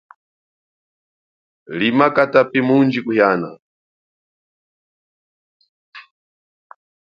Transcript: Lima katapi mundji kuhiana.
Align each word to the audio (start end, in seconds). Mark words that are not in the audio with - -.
Lima 1.79 2.07
katapi 2.15 2.59
mundji 2.67 2.99
kuhiana. 3.05 3.49